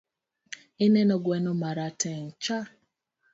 Ineno 0.85 1.15
gweno 1.23 1.51
marateng'cha? 1.61 2.59